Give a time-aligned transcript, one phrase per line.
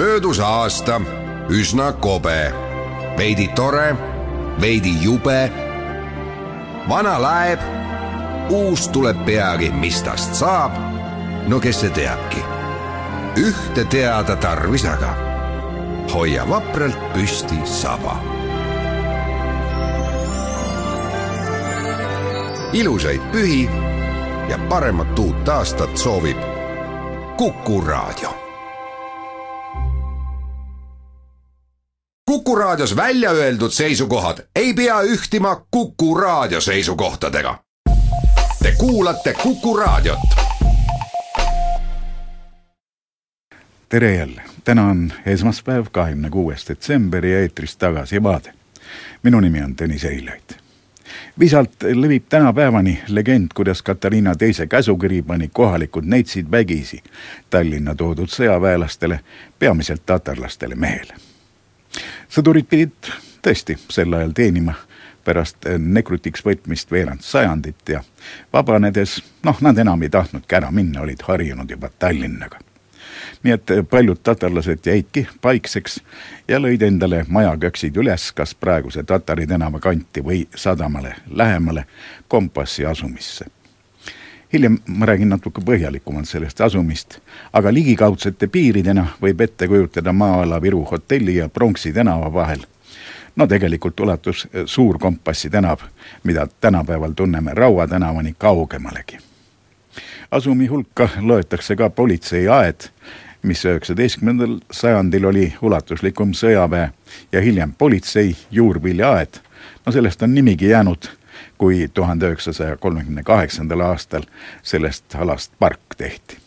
[0.00, 1.00] möödus aasta
[1.48, 2.52] üsna kobe,
[3.16, 3.96] veidi tore,
[4.60, 5.52] veidi jube.
[6.88, 7.60] vana laeb,
[8.48, 10.72] uus tuleb peagi, mis tast saab.
[11.48, 12.40] no kes see teabki?
[13.36, 15.12] ühte teada tarvis aga.
[16.14, 18.16] hoia vapralt püsti saba.
[22.72, 23.68] ilusaid pühi
[24.48, 26.38] ja paremat uut aastat soovib
[27.36, 28.49] Kuku Raadio
[32.50, 37.58] Kuku Raadios välja öeldud seisukohad ei pea ühtima Kuku Raadio seisukohtadega.
[38.62, 40.18] Te kuulate Kuku Raadiot.
[43.88, 48.52] tere jälle, täna on esmaspäev, kahekümne kuues detsember ja eetris Tagasi vaade.
[49.22, 50.50] minu nimi on Tõnis Eilaid.
[51.38, 57.02] visalt levib tänapäevani legend, kuidas Katariina teise käsukiri pani kohalikud neitsid vägisi
[57.50, 59.20] Tallinna toodud sõjaväelastele,
[59.58, 61.29] peamiselt tatarlastele mehele
[62.30, 63.10] sõdurid pidid
[63.42, 64.74] tõesti sel ajal teenima
[65.24, 68.00] pärast nekrutiks võtmist veerand sajandit ja
[68.52, 72.58] vabanedes, noh, nad enam ei tahtnudki ära minna, olid harjunud juba Tallinnaga.
[73.42, 76.00] nii et paljud tatarlased jäidki paikseks
[76.48, 81.84] ja lõid endale majaköksid üles kas praeguse Tatari tänava kanti või sadamale lähemale
[82.28, 83.46] kompassi asumisse
[84.52, 87.18] hiljem ma räägin natuke põhjalikumalt sellest asumist,
[87.52, 92.66] aga ligikaudsete piiridena võib ette kujutada maa-ala Viru hotelli ja Pronksi tänava vahel.
[93.36, 95.78] no tegelikult ulatus Suur Kompassi tänav,
[96.24, 99.18] mida tänapäeval tunneme Raua tänavani kaugemalegi.
[100.30, 102.80] asumi hulka loetakse ka politseiaed,
[103.42, 106.90] mis üheksateistkümnendal sajandil oli ulatuslikum sõjaväe
[107.32, 109.38] ja hiljem politsei juurviljaaed.
[109.86, 111.19] no sellest on nimigi jäänud
[111.58, 114.22] kui tuhande üheksasaja kolmekümne kaheksandal aastal
[114.62, 116.38] sellest alast park tehti.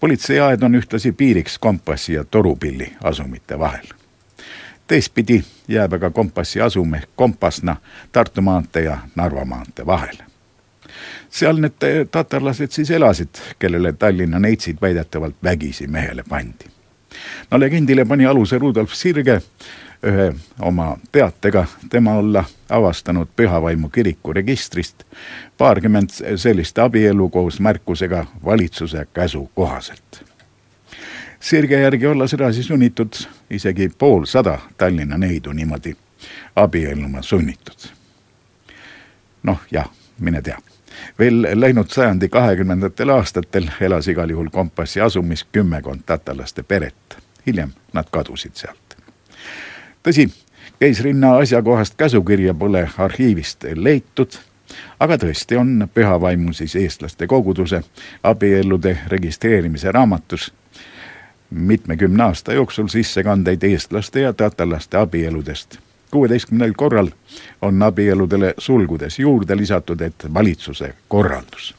[0.00, 3.86] politseiaed on ühtlasi piiriks kompassi ja torupilli asumite vahel.
[4.86, 7.76] teistpidi jääb aga kompassi asum ehk Kompasna
[8.12, 10.24] Tartu maantee ja Narva maantee vahele.
[11.30, 13.28] seal need tatarlased siis elasid,
[13.58, 16.64] kellele Tallinna neitsid väidetavalt vägisi mehele pandi.
[17.50, 19.42] no legendile pani aluse Rudolf Sirge
[20.02, 25.04] ühe oma teatega tema olla avastanud Pühavaimu kiriku registrist
[25.58, 30.24] paarkümmend sellist abielu koos märkusega valitsuse käsu kohaselt.
[31.40, 33.12] sirge järgi olla sedasi sunnitud
[33.50, 35.96] isegi poolsada Tallinna neidu niimoodi
[36.56, 37.90] abielluma sunnitud.
[39.42, 40.58] noh, jah, mine tea
[41.18, 47.18] veel läinud sajandi kahekümnendatel aastatel elas igal juhul kompassi asumis kümmekond tatarlaste peret.
[47.46, 48.87] hiljem nad kadusid sealt
[50.08, 50.30] tõsi,
[50.80, 54.38] keisrinna asjakohast käsukirja pole arhiivist leitud,
[55.00, 57.82] aga tõesti on pühavaimu siis eestlaste koguduse
[58.22, 60.52] abiellude registreerimise raamatus
[61.50, 65.78] mitmekümne aasta jooksul sissekandeid eestlaste ja tatarlaste abieludest.
[66.10, 67.10] kuueteistkümnel korral
[67.62, 71.74] on abieludele sulgudes juurde lisatud, et valitsuse korraldus.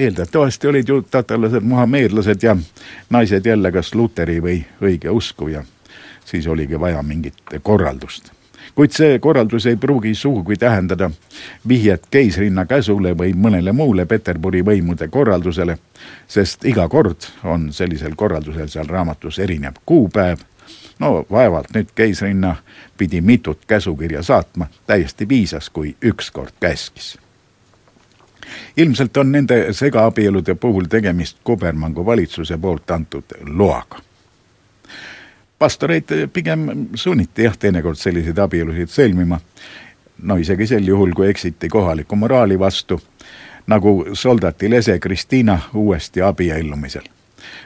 [0.00, 2.56] Eeldatavasti olid ju tatarlased muhameedlased ja
[3.10, 5.64] naised jälle kas luteri või õigeusku ja
[6.24, 8.32] siis oligi vaja mingit korraldust.
[8.74, 11.10] kuid see korraldus ei pruugi sugugi tähendada
[11.68, 15.78] vihjet keisrinna käsule või mõnele muule Peterburi võimude korraldusele,
[16.28, 20.38] sest iga kord on sellisel korraldusel seal raamatus erinev kuupäev.
[20.98, 22.56] no vaevalt nüüd keisrinna
[22.98, 27.18] pidi mitut käsukirja saatma, täiesti piisas, kui üks kord käskis
[28.76, 33.98] ilmselt on nende segaabielude puhul tegemist Kubermangu valitsuse poolt antud loaga.
[35.58, 39.40] pastoreid pigem sunniti jah, teinekord selliseid abielusid sõlmima,
[40.22, 43.00] no isegi sel juhul, kui eksiti kohaliku moraali vastu,
[43.66, 47.04] nagu soldati lese Kristiina uuesti abiellumisel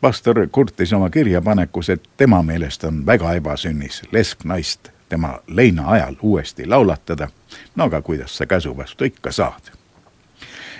[0.00, 6.66] pastor kurtis oma kirjapanekus, et tema meelest on väga ebasünnis lesknaist tema leina ajal uuesti
[6.66, 7.28] laulatada.
[7.76, 9.72] no aga kuidas sa käsu vastu ikka saad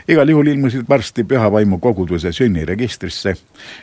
[0.08, 3.34] igal juhul ilmusid varsti Pühavaimu koguduse sünniregistrisse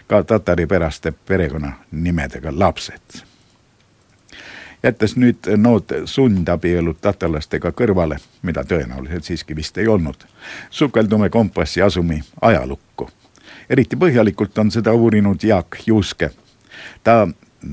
[0.07, 3.23] ka tatari päraste perekonnanimedega lapsed.
[4.83, 10.25] jättes nüüd nood sundabielud tatarlastega kõrvale, mida tõenäoliselt siiski vist ei olnud,
[10.69, 13.09] sukeldume kompassi asumi ajalukku.
[13.69, 16.29] eriti põhjalikult on seda uurinud Jaak Juuske.
[17.03, 17.27] ta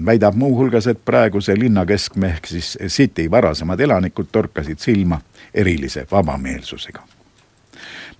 [0.06, 5.20] väidab muuhulgas, et praeguse linnakeskme ehk siis City varasemad elanikud torkasid silma
[5.54, 7.19] erilise vabameelsusega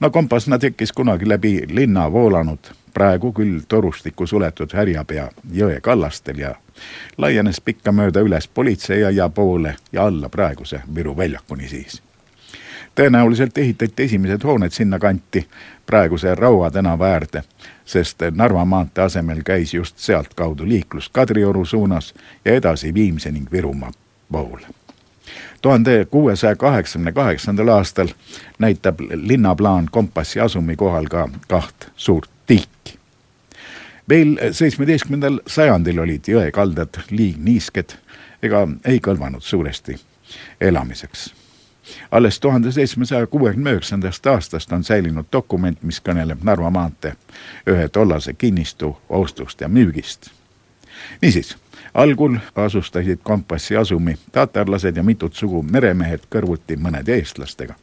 [0.00, 2.58] no Kompasna tekkis kunagi läbi linna voolanud,
[2.94, 6.54] praegu küll torustikku suletud Härjapea jõe kallastel ja
[7.18, 12.02] laienes pikkamööda üles politseiaia poole ja alla praeguse Viru väljakuni siis.
[12.94, 15.46] tõenäoliselt ehitati esimesed hooned sinnakanti
[15.86, 17.42] praeguse Raua tänava äärde,
[17.84, 22.14] sest Narva maantee asemel käis just sealtkaudu liiklus Kadrioru suunas
[22.44, 23.92] ja edasi Viimsi ning Virumaa
[24.32, 24.66] poole
[25.62, 28.08] tuhande kuuesaja kaheksakümne kaheksandal aastal
[28.58, 32.98] näitab linnaplaan kompassi asumi kohal ka kaht suurt tilki.
[34.08, 37.94] veel seitsmeteistkümnendal sajandil olid jõekaldad liigniisked
[38.42, 40.00] ega ei kõlvanud suuresti
[40.60, 41.30] elamiseks
[42.10, 47.14] alles tuhande seitsmesaja kuuekümne üheksandast aastast on säilinud dokument, mis kõneleb Narva maantee
[47.66, 50.30] ühe tollase kinnistu ostust ja müügist.
[51.22, 51.56] niisiis,
[51.94, 57.74] algul asustasid kompassi asumi tatarlased ja mitut sugu meremehed kõrvuti mõnede eestlastega.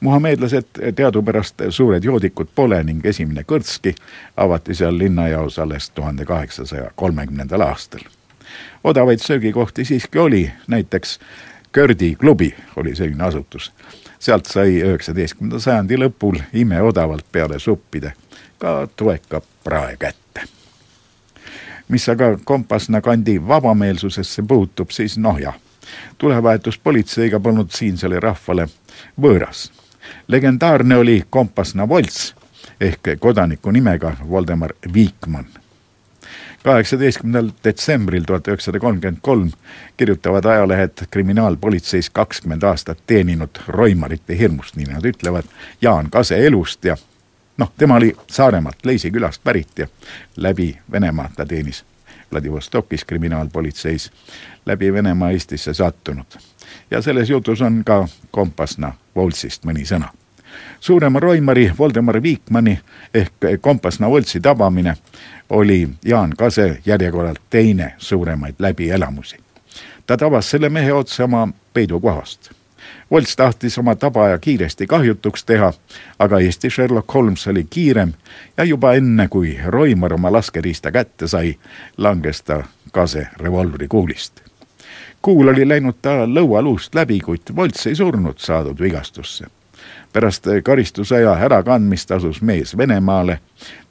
[0.00, 3.94] Muhameedlased teadupärast suured joodikud pole ning esimene kõrtski
[4.36, 8.00] avati seal linnajaos alles tuhande kaheksasaja kolmekümnendal aastal.
[8.84, 11.18] odavaid söögikohti siiski oli, näiteks
[11.72, 13.72] Kördi klubi oli selline asutus.
[14.18, 18.12] sealt sai üheksateistkümnenda sajandi lõpul imeodavalt peale suppide
[18.58, 20.57] ka toeka prae kätte.
[21.88, 25.54] Mis aga Kompasna kandi vabameelsusesse puutub, siis noh jah,
[26.18, 28.68] tulevahetus politseiga polnud siinsele rahvale
[29.20, 29.70] võõras.
[30.28, 32.34] legendaarne oli Kompasna Volts
[32.80, 35.68] ehk kodaniku nimega Voldemar Viikmann
[36.62, 39.50] kaheksateistkümnendal detsembril tuhat üheksasada kolmkümmend kolm
[39.96, 45.46] kirjutavad ajalehed kriminaalpolitseis kakskümmend aastat teeninud roimarite hirmust, nii nad ütlevad,
[45.82, 46.96] Jaan Kase elust ja
[47.58, 49.86] noh, tema oli Saaremaalt Leisi külast pärit ja
[50.36, 51.84] läbi Venemaa ta teenis
[52.32, 54.12] Vladivostokis kriminaalpolitseis,
[54.66, 56.26] läbi Venemaa Eestisse sattunud.
[56.90, 60.08] ja selles jutus on ka Kompasna Voltsist mõni sõna
[60.80, 62.80] suurema roimari Voldemar Viikmanni
[63.14, 64.96] ehk Kompasna Voltsi tabamine
[65.50, 69.36] oli Jaan Kase järjekorralt teine suuremaid läbielamusi.
[70.06, 72.50] ta tabas selle mehe otse oma peidukohast.
[73.10, 75.72] Volts tahtis oma tabaja kiiresti kahjutuks teha,
[76.18, 78.12] aga Eesti Sherlock Holmes oli kiirem
[78.56, 81.56] ja juba enne, kui Roimar oma laskeriista kätte sai,
[81.96, 84.40] langes ta Kase revolvrikuulist.
[85.22, 89.46] kuul oli läinud ta lõualuust läbi, kuid Volts ei surnud saadud vigastusse
[90.12, 93.38] pärast karistusaja ärakandmist asus mees Venemaale,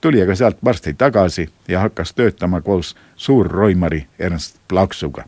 [0.01, 5.23] tuli aga sealt varsti tagasi ja hakkas töötama koos suurroimari Ernst Plaksuga.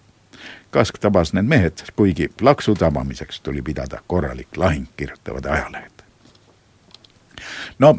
[0.71, 5.92] Kask tabas need mehed, kuigi Plaksu tabamiseks tuli pidada korralik lahing, kirjutavad ajalehed.
[7.80, 7.98] no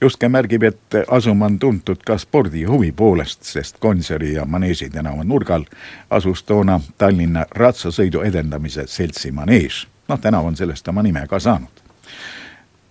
[0.00, 5.64] Juske märgib, et asum on tuntud ka spordihuvi poolest, sest Gonsiori ja Maneesi tänava nurgal
[6.10, 9.86] asus toona Tallinna ratsasõidu edendamise seltsi Manees.
[10.08, 11.82] noh, tänav on sellest oma nime ka saanud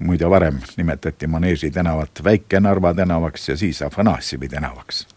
[0.02, 5.08] muide varem nimetati Maneesi tänavat Väike-Narva tänavaks ja siis Afanasjevi tänavaks.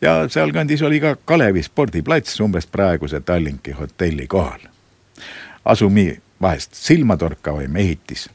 [0.00, 4.60] Ja sealkandis oli ka Kalevi spordiplats umbes praeguse Tallinki hotelli kohal.
[5.64, 8.30] asumi vahest silmatorkavaim ehitis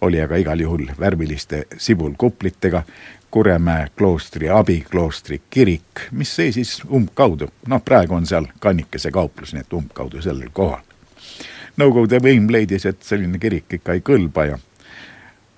[0.00, 2.82] oli aga igal juhul värviliste sibulkuplitega
[3.30, 9.72] Kuremäe kloostri abikloostri kirik, mis seisis umbkaudu, noh, praegu on seal kannikese kauplus, nii et
[9.76, 10.80] umbkaudu sellel kohal.
[11.76, 14.56] Nõukogude võim leidis, et selline kirik ikka ei kõlba ja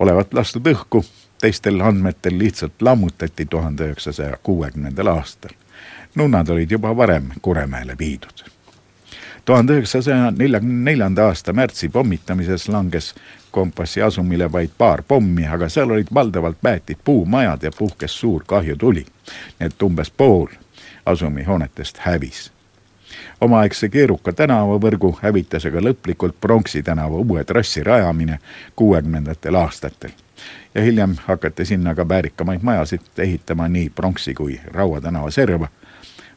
[0.03, 1.05] olevat lastud õhku,
[1.41, 5.51] teistel andmetel lihtsalt lammutati tuhande üheksasaja kuuekümnendal aastal.
[6.15, 8.45] nunnad olid juba varem Kuremäele viidud.
[9.45, 13.15] tuhande üheksasaja neljakümne neljanda aasta märtsi pommitamises langes
[13.51, 19.07] kompassi asumile vaid paar pommi, aga seal olid valdavalt mäetid puumajad ja puhkes suur kahjutuli.
[19.61, 20.47] nii et umbes pool
[21.07, 22.53] asumi hoonetest hävis
[23.41, 28.39] omaaegse keeruka tänavavõrgu hävitas aga lõplikult Pronksi tänava uue trassi rajamine
[28.77, 30.11] kuuekümnendatel aastatel.
[30.75, 35.69] ja hiljem hakati sinna ka väärikamaid majasid ehitama nii Pronksi kui Raua tänava serva.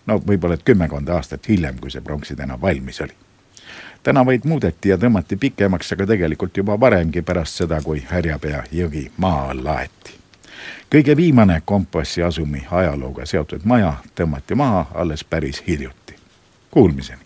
[0.06, 3.14] no võib-olla et kümmekond aastat hiljem, kui see Pronksi tänav valmis oli
[4.04, 9.50] tänavaid muudeti ja tõmmati pikemaks, aga tegelikult juba varemgi pärast seda, kui Härjapea jõgi maa
[9.50, 10.20] alla aeti.
[10.94, 16.03] kõige viimane kompassi asumi ajalooga seotud maja tõmmati maha alles päris hiljuti.
[16.74, 17.23] Kuulmiseni.